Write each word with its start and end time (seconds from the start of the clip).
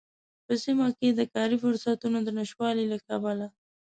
په 0.45 0.53
سيمه 0.63 0.87
کې 0.97 1.09
د 1.11 1.21
کاری 1.33 1.57
فرصوتونو 1.63 2.17
د 2.23 2.29
نشتوالي 2.37 2.85
له 2.93 2.97
کبله 3.07 3.47